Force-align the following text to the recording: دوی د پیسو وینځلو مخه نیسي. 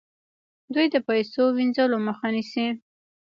دوی 0.73 0.85
د 0.93 0.95
پیسو 1.07 1.43
وینځلو 1.57 1.97
مخه 2.07 2.27
نیسي. 2.35 2.67